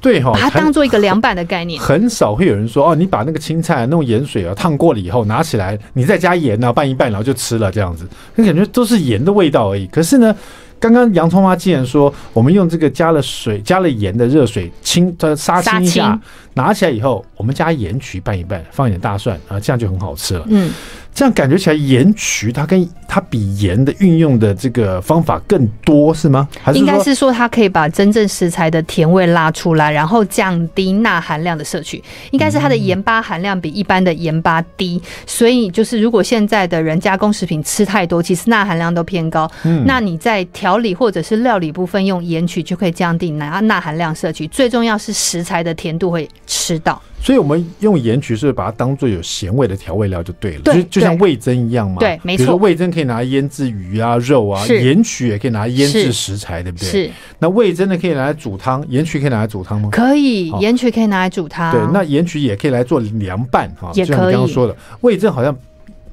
[0.00, 1.80] 对哈，把它当做一个凉拌的概念。
[1.80, 9.86] 很少会有人说哦，你把那个青菜弄盐水啊烫过了以后拿起来，你再加盐啊拌一拌，然后就吃了这样子，那感觉都是盐的味道而已。
[9.88, 10.34] 可是呢，
[10.78, 16.18] 刚刚洋葱妈既然说我们用这个加了水、加了盐的热水清呃杀青一下，
[16.54, 20.44] 拿起来以后，我们加盐曲拌一拌，放一点大蒜啊，这样就很好吃了。
[20.48, 20.70] 嗯。
[21.18, 26.48] 这样感觉起来，盐曲它跟它比盐的运用的这个方法更多是吗？
[26.62, 32.00] 还是应该是说它可以把真正食材的甜味拉出来，然后降低钠含量的摄取。
[32.30, 39.50] 应该是它的盐巴含量比一般的盐巴低，所以就是如果现在的人加工食品吃太多，其实钠含量都偏高。
[39.64, 44.46] 嗯，那你在调理或者是料理部分用盐曲就可以降低钠钠含量摄取。
[44.46, 47.02] 最重要是食材的甜度会吃到。
[47.20, 51.96] 所以我们用盐曲是把它当做有咸味的调味料就对了，就就像味增一样嘛。
[51.98, 52.38] 对，没错。
[52.38, 56.88] 比如说味增可以拿来腌制鱼啊、肉啊，盐曲也可以拿来腌制食材，对不对？
[56.88, 57.10] 是。
[57.38, 59.90] 那味增呢，可以拿来煮汤，盐曲可以拿来煮汤吗？
[59.90, 61.72] 可以，盐曲可以拿来煮汤。
[61.72, 65.54] 对，那盐曲也可以来做凉拌哈，就像你刚刚说的，味增好像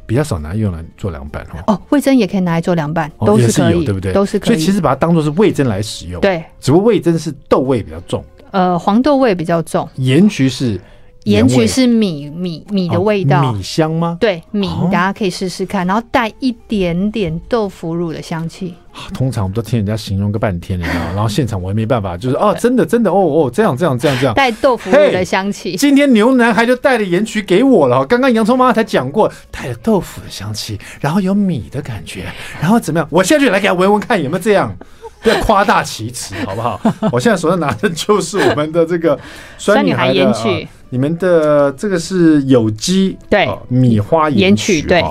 [0.06, 1.63] 比较少拿来用来做凉拌哈。
[1.68, 4.12] 哦，味增也可以拿来做凉拌，都是可以，对不对？
[4.12, 4.48] 都是可以。
[4.48, 6.44] 所以其实把它当做是味增来使用，对。
[6.60, 10.82] 只不过味增是豆味比较重，呃，黄豆味比较重，盐曲是。
[11.26, 14.16] 盐曲是米米米的味道，哦，米香吗？
[14.20, 18.76] 对，米，大家可以试试看，然后带一点点豆腐乳的香气。
[19.14, 25.76] 通常我们都听人家形容个半天，你知道， 然后现场我也没办法，就是哦，真的真的哦哦，这样这样这样这样，带豆腐乳的香气。
[25.76, 32.26] 今天牛男孩就带了盐曲给我了，刚刚洋葱妈妈才讲过，带了豆腐的香气，然后有米的感觉，
[32.62, 33.08] 然后怎么样？
[33.10, 34.74] 我现在就来给他闻闻看有没有这样。
[35.22, 36.80] 不要夸大其词，好不好？
[37.12, 39.20] 我现在手上拿的就是我们的这个
[39.58, 43.48] 酸女孩盐曲，你们的这个是有机对。
[43.67, 45.04] 米花盐曲对。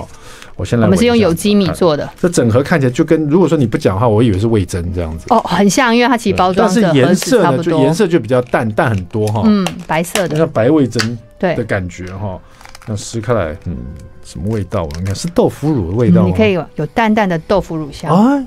[0.57, 5.25] 我先来我们是用有机米做的，这整盒看起来就跟如果说你不讲的话，我以为是味噌这样子。
[5.27, 12.39] 哦，很像，因为它其实包装但是颜色呢，就颜色就比较淡淡很多哈，嗯，白色的，像白味噌的感觉哈。
[12.87, 13.75] 那撕开来，嗯，
[14.23, 14.87] 什么味道？
[14.97, 18.09] 应该是豆腐乳的味道，你可以有有淡淡的豆腐乳香。
[18.09, 18.41] 啊。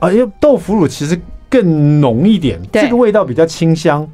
[0.00, 1.16] 啊，因为豆腐乳其实
[1.48, 4.04] 更浓一点，这个味道比较清香。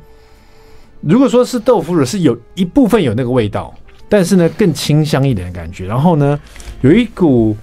[1.01, 3.75] 如果说是豆腐乳，是有一部分有那个味道，
[4.09, 5.87] 但是呢更清香一点的感觉。
[5.87, 6.39] 然后呢，
[6.81, 7.57] 有一股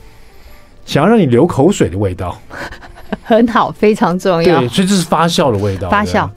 [0.86, 2.40] 想要让你流口水的味道，
[3.24, 4.60] 很好，非常重要。
[4.60, 5.90] 对，所以这是发酵的味道。
[5.90, 6.30] 发酵，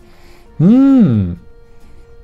[0.58, 1.37] 嗯，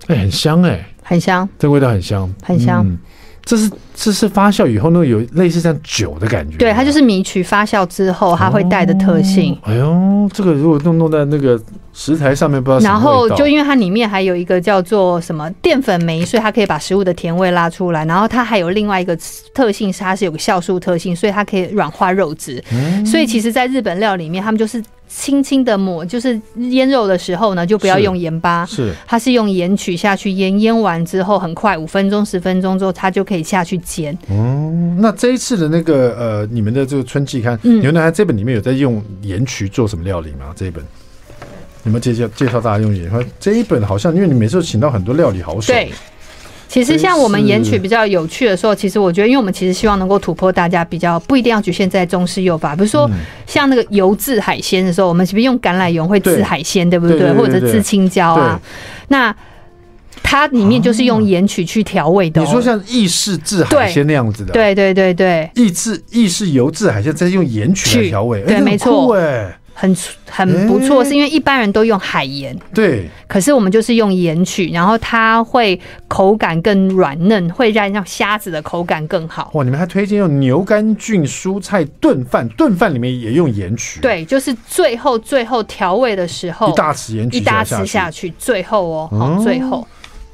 [0.06, 2.86] 哎、欸，很香哎、欸，很香，这个味道很香，很香。
[2.86, 2.98] 嗯
[3.46, 6.56] 这是这是发酵以后呢，有类似像酒的感觉。
[6.56, 9.54] 对，它就是米曲发酵之后，它会带的特性。
[9.62, 11.58] 哦、哎呦，这个如果弄弄在那个
[11.92, 12.90] 食材上面，不知道。
[12.90, 18.04] 然后就因为它里面还有一个叫做什么淀粉酶，所以它可以把食物的甜味拉出来。
[18.04, 19.16] 然后它还有另外一个
[19.54, 22.62] 特性，是它是有个酵素特性，所以它可以软化肉质。
[22.72, 24.82] 嗯、所以其实，在日本料里面，他们就是。
[25.16, 34.12] 轻轻的抹，就是腌肉的时候呢，就不要用盐巴，是，它是用盐曲下去腌，腌完之后很快五分钟十分钟之后，它就可以下去煎。
[34.28, 40.52] 哦，那这一次的那个呃，你们的这个春季刊，嗯，牛奶这本里面有在用盐曲做什么料理吗？
[40.56, 40.84] 这一本，
[41.84, 45.72] 你们介绍介绍大家用盐，这一本好像因为你每次都请到很多料理好手。
[45.72, 45.90] 对。
[46.74, 53.08] 其实像我们盐曲比较有趣的时候，其实我觉得，因为我们其实希望能够突破大家比较不一定要局限在中式用法，比如说
[53.46, 57.32] 像那个油渍海鲜的时候，我们是不是用橄榄油会渍海鲜，对不对？
[57.34, 58.60] 或者渍青椒啊？
[59.06, 59.32] 那
[60.20, 62.40] 它里面就是用盐曲去调味的。
[62.42, 64.52] 你说像意式制海鲜那样子的？
[64.52, 69.16] 对对对对，意式意式油制海鲜再用盐曲来调味，对，没错。
[69.74, 69.94] 很
[70.30, 79.50] 很不错，是因为一般人都用海盐，对，可是我们就是用盐曲，然后它会口感更软嫩，会让让虾子的口感更好。
[79.54, 84.00] 哇，你们还推荐用牛肝菌蔬菜炖饭，炖饭里面也用盐曲？
[84.00, 89.86] 对，就是最后最后调味的时候，一大匙盐曲，一大匙下去，最后哦，好，最后。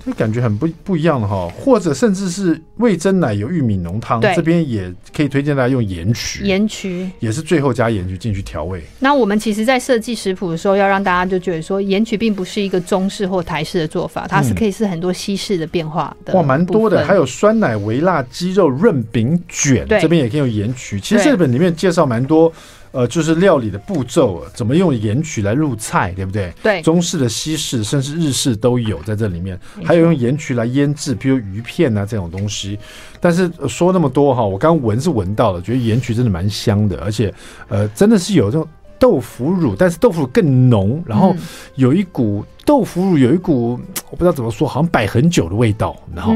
[0.05, 8.83] 就感觉很不不一样的哈，或者甚至是味噌奶油玉米浓汤，这边也可以推荐大家用盐曲，盐曲也是最后加盐曲进去调味。
[8.99, 16.33] 那我们其实，在设计食谱的时候，要让大家就觉得说，盐曲并不是一个中式或台式的做法，它是可以是很多西式的变化的。
[16.35, 20.99] 哇，蛮多的，还有酸奶微辣鸡肉润饼卷，这边也可以用盐曲。
[20.99, 22.53] 其实这本里面介绍蛮多。
[22.93, 26.53] 呃，就是料理的步骤，怎么用盐曲来入菜，对不对？
[26.63, 29.59] 对，中式的、西式，甚至日式都有在这里面。
[29.85, 32.79] 还有用盐曲来腌制，比如鱼片啊这种东西。
[33.21, 37.33] 但是说那么多哈，我刚闻是闻到了，觉得盐曲真的蛮香的，而且
[37.69, 38.67] 呃，真的是有这种
[38.99, 41.33] 豆腐乳，但是豆腐乳更浓，然后
[41.77, 43.79] 有一股豆腐乳有一股
[44.11, 45.97] 我不知道怎么说，好像摆很久的味道。
[46.13, 46.35] 然后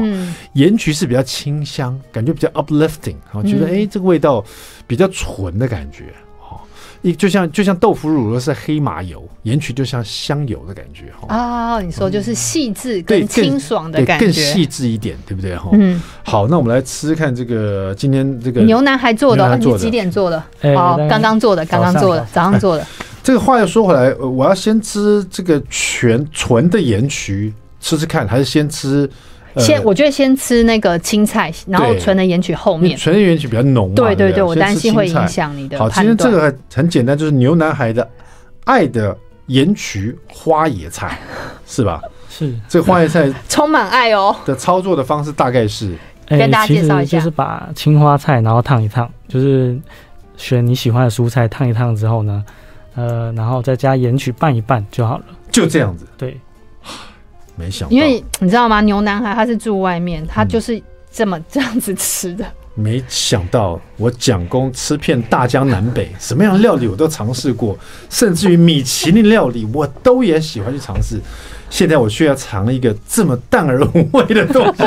[0.53, 4.41] 盐曲是比较清香，感觉比较 uplifting，然后觉得哎，这个味道
[4.87, 6.13] 比较纯的感觉。
[7.01, 11.27] 一就像就像豆腐乳都是黑麻油，盐曲就像香油的感觉哈。
[11.35, 15.69] 啊，你说就是细致更清爽的感觉，更细致一点，对不对哈？
[15.73, 16.01] 嗯。
[16.23, 20.43] 好，那我们来吃吃看这个今天这个牛腩还做的，你几点做的？
[20.61, 22.85] 哦，刚刚做的，刚刚做的，早上做的。
[23.21, 29.09] 这个话又说回来，我要先吃这个全纯的盐曲，吃吃看，还是先吃？
[29.57, 32.97] 先，我觉得先吃那个青菜，然后纯的盐曲后面。
[32.97, 33.93] 纯的盐曲比较浓。
[33.95, 35.77] 对对对，我担心会影响你的。
[35.79, 38.07] 好，其实这个很很简单，就是牛男孩的
[38.65, 39.15] 爱的
[39.47, 41.19] 盐曲花野菜，
[41.65, 42.01] 是吧？
[42.29, 42.53] 是。
[42.67, 44.35] 这个花椰菜 充满爱哦。
[44.45, 45.95] 的操作的方式大概是，
[46.27, 49.79] 跟大家介绍一下，就是把青花菜然后烫一烫，就是
[50.35, 52.43] 选你喜欢的蔬菜烫一烫之后呢，
[52.95, 55.25] 呃，然后再加盐曲拌一拌就好了。
[55.49, 56.05] 就这样子。
[56.17, 56.37] 对。
[57.55, 58.81] 没想到，因为你知道吗？
[58.81, 62.45] 牛男孩他是住外面，他就是这么这样子吃的。
[62.77, 67.77] 没想到我蒋公吃遍大江南北， 什么样的料理我都尝试过，
[68.09, 71.21] 甚至于米其林料理我都也喜欢去尝试。
[71.69, 74.83] 现在我需要尝一个这么淡而无味的东西，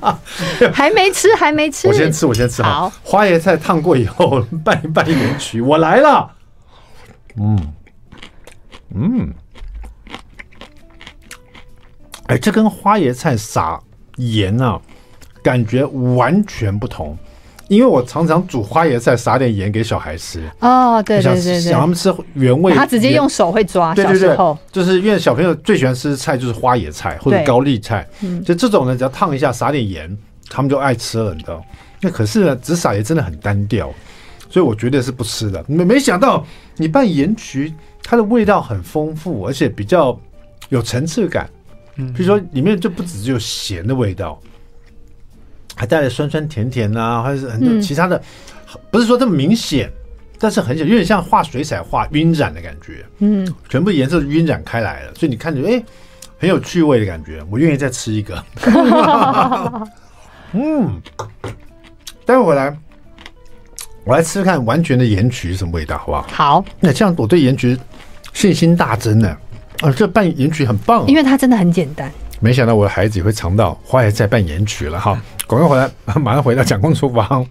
[0.72, 1.88] 还没吃，还没吃。
[1.88, 2.62] 我先吃，我先吃。
[2.62, 6.30] 好，花椰菜烫过以后 拌一拌盐曲，我来了。
[7.38, 7.72] 嗯
[8.94, 9.32] 嗯。
[12.26, 13.80] 哎，这跟花椰菜撒
[14.16, 14.80] 盐啊，
[15.42, 17.16] 感觉完全不同。
[17.68, 20.40] 因为我常常煮花椰菜，撒点盐给小孩吃。
[20.60, 22.72] 哦，对对对对，想他们吃原味。
[22.72, 23.92] 他直接用手会抓。
[23.92, 28.06] 对对对，就是因为小朋友最喜欢吃的菜就是花椰菜或者高丽菜。
[28.20, 30.16] 嗯，就这种呢，只要烫一下，撒点盐，
[30.48, 31.60] 他们就爱吃了，你知道？
[32.00, 33.92] 那可是呢，只撒盐真的很单调，
[34.48, 35.64] 所以我绝对是不吃的。
[35.66, 36.44] 没没想到
[36.76, 40.16] 你拌盐焗，它的味道很丰富，而且比较
[40.68, 41.50] 有层次感。
[41.96, 44.38] 比如说，里面就不只只有咸的味道，
[45.74, 48.20] 还带了酸酸甜甜啊，或者是很多其他的，
[48.90, 49.90] 不是说这么明显，
[50.38, 53.04] 但是很小，有点像画水彩画晕染的感觉。
[53.20, 55.82] 嗯，全部颜色晕染开来了，所以你看着哎，
[56.38, 57.42] 很有趣味的感觉。
[57.50, 58.44] 我愿意再吃一个。
[60.52, 61.00] 嗯，
[62.26, 62.76] 待会回来，
[64.04, 66.26] 我来吃吃看完全的盐焗什么味道，好不好？
[66.28, 66.64] 好。
[66.78, 67.78] 那这样我对盐焗
[68.34, 69.28] 信心大增呢。
[69.28, 69.38] 啊，
[69.96, 72.10] 这拌盐曲很棒，因为它真的很简单。
[72.40, 75.20] 没想到我的孩子也会尝到花椰菜拌盐曲了哈！
[75.46, 77.46] 广告回来， 马上回到蒋公厨房。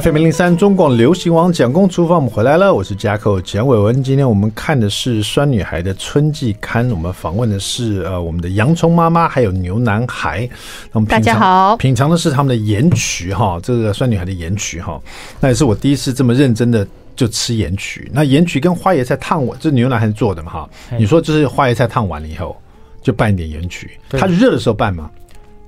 [0.00, 4.02] FM 零零三中广流行网蒋公厨房，我们回来了，我是 Jacko 蒋伟文。
[4.02, 10.48] 今天我们看的是酸女孩的春季刊，我们访问的是呃我们的洋葱妈妈，还有牛男孩。
[10.84, 14.98] 那我们大家好，品尝的是他们的盐曲哈，这个酸女孩的盐曲哈，
[15.40, 18.10] 那也是我第一次这么认真的就吃盐曲。
[18.14, 20.70] 那盐曲跟花椰菜烫完，这是牛男孩做的嘛哈？
[20.98, 22.56] 你说就是花椰菜烫完了以后，
[23.02, 25.10] 就拌一点盐曲，它热的时候拌吗？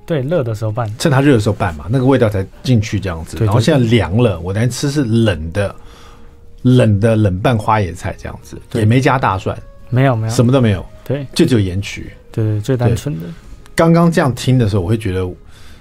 [0.05, 3.37] 对，热的时候拌，趁它热的时候拌嘛，那个味道才进去这样子。
[3.43, 5.75] 然后现在凉了，我来吃是冷的，
[6.61, 9.57] 冷的冷拌花野菜这样子，也没加大蒜，
[9.89, 13.25] 没有没有，什么都没有，对，就只有盐曲，对，最单纯的。
[13.73, 15.27] 刚刚这样听的时候，我会觉得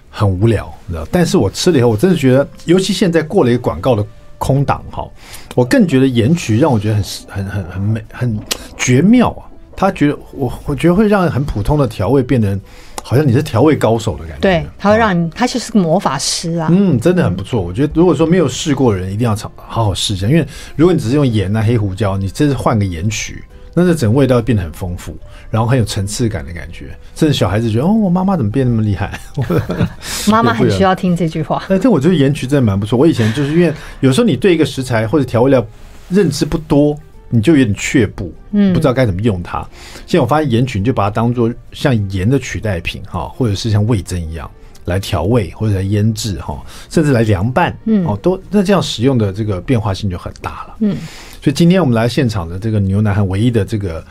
[0.08, 1.06] 很无聊，你知道？
[1.12, 4.02] 但是我吃了以后，我真的觉得，尤其现在过了一个广告的
[4.38, 5.06] 空档哈，
[5.54, 8.40] 我更觉得盐曲让我觉得很很很很美，很
[8.78, 9.44] 绝妙啊！
[9.76, 12.58] 他觉得我我觉得会让很普通的调味变得。
[13.06, 16.68] 好像你是调味高手的感觉，对，他会让你，他就是个魔法师啊。
[16.72, 17.60] 嗯，真的很不错。
[17.60, 20.26] 我觉得如果说没有试过的人，一定要尝，好好试一下。
[20.26, 23.44] 因为如果你只是用盐啊、黑胡椒，你这是换个盐曲，
[23.74, 25.14] 那这整个味道变得很丰富，
[25.50, 26.96] 然后很有层次感的感觉。
[27.14, 29.20] 甚至小孩子觉得，哦，我妈妈怎么变那么厉害？
[30.26, 31.62] 妈妈很需要听这句话。
[31.68, 32.98] 哎，但我觉得盐曲真的蛮不错。
[32.98, 35.62] 我以前就是因为有时候你对一个食材或者调味料
[36.08, 36.98] 认知不多。
[37.34, 39.66] 你就有点却步，嗯，不知道该怎么用它。
[40.06, 44.48] 现在我发现盐曲，就把它当做像盐的取代品哈，或者是像味增一样
[44.84, 50.96] 来调味或者来腌制哈，甚至来凉拌，嗯，哦，都那这样使用的这个变化性就很大了，嗯。
[51.42, 54.02] 所以今天我们来现场的这个牛腩饭唯一的这个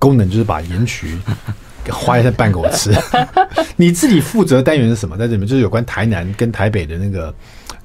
[0.00, 1.16] 功能就是把盐曲
[1.88, 2.90] 花一下拌给我吃。
[3.76, 5.16] 你自己负责单元是什么？
[5.16, 7.32] 在这里面就是有关台南跟台北的那个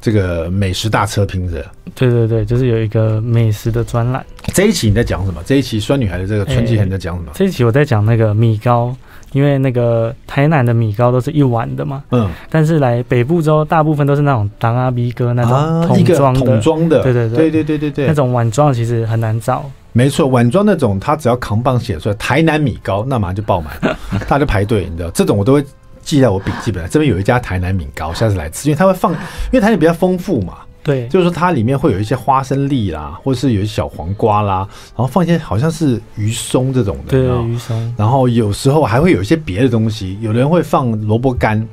[0.01, 1.65] 这个美食大车拼的。
[1.95, 4.25] 对对对，就是有一个美食的专栏。
[4.53, 5.41] 这一期你在讲什么？
[5.45, 7.31] 这一期酸女孩的这个春季你在讲什么？
[7.31, 8.95] 欸，这一期我在讲那个米糕。
[9.33, 19.69] 因为那个台南的米糕都是一碗的嘛，嗯，但是来北部之后，大部分都是那种当阿 B 哥那种桶装的，桶装的，对对对对对对对对，那种碗装其实很难找。
[19.91, 23.77] 没错，碗装那种，他只要扛棒写出来台南米糕，那马上就爆满，
[24.29, 25.63] 大家就排队，你知道，这种我都会
[26.07, 26.89] 记在我笔记本。
[26.89, 30.59] 这边有一家台南米糕，下次来吃，因为它会放，因为台南比较丰富嘛。
[30.81, 37.93] 对，就是说它里面会有一些花生粒啦，或者是有一些小黄瓜啦，然后放一些好像是鱼松这种的，对，鱼松。
[37.97, 41.67] 然后有时候还会有一些别的东西，有的人会放萝卜干，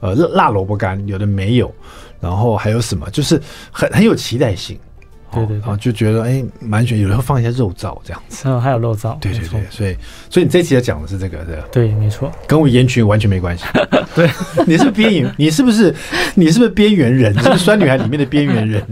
[0.00, 1.70] 呃，辣萝卜干，有的没有。
[2.20, 3.38] 然后还有什么，就是
[3.70, 4.78] 很很有期待性。
[5.34, 9.96] 对对，对，然后就觉得哎，蛮选，有时候放一些肉燥这样子，嗯，还有肉燥，对对对，所以
[10.30, 13.64] 所以你这期要讲的是这个，对对，没错，跟我盐曲完全没关系，
[14.14, 14.30] 对，
[14.66, 15.94] 你是边缘，你是不是
[16.34, 17.32] 你是不是边缘人？
[17.34, 18.84] 你是不是酸女孩里面的边缘人？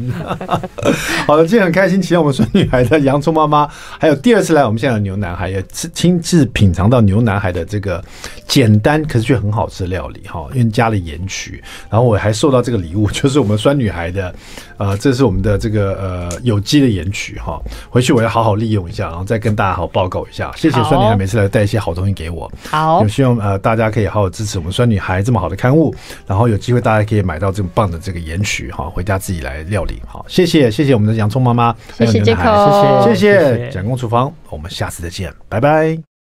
[1.26, 3.68] 好的，今天很开心，请到我们酸女孩的洋葱妈妈，
[3.98, 8.02] 还有第二次来我们现在的牛男孩，也亲自品尝到牛男孩的这个
[8.46, 14.34] 简单可是却很好吃的料理哈，因为加了盐曲，然后我还收到这个礼物，就是我们酸女孩的，
[14.76, 16.31] 呃，这是我们的这个呃。
[16.42, 17.60] 有机的盐曲哈，
[17.90, 20.52] 回去我要好好利用一下，然后再跟大家好报告一下。
[20.56, 22.50] 谢谢酸女孩每次来带一些好东西给我。
[22.68, 25.94] 好，也希望呃大家可以好好支持我们酸女孩这么好的刊物，
[26.26, 30.00] 然后有机会大家可以买到这么棒的这个盐曲哈，回家自己来料理。
[30.06, 36.11] 好，谢谢谢谢我们的洋葱妈妈，谢谢杰克，谢谢谢谢蒋公厨房，我们下次再见，拜拜。